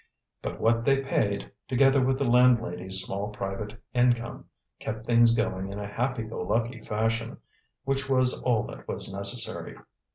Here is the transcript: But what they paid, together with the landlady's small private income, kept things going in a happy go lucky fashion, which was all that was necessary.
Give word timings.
But 0.41 0.59
what 0.59 0.83
they 0.83 1.03
paid, 1.03 1.51
together 1.67 2.03
with 2.03 2.17
the 2.17 2.25
landlady's 2.25 3.03
small 3.03 3.29
private 3.29 3.79
income, 3.93 4.45
kept 4.79 5.05
things 5.05 5.35
going 5.35 5.71
in 5.71 5.77
a 5.77 5.85
happy 5.85 6.23
go 6.23 6.41
lucky 6.41 6.81
fashion, 6.81 7.37
which 7.83 8.09
was 8.09 8.41
all 8.41 8.63
that 8.63 8.87
was 8.87 9.13
necessary. 9.13 9.77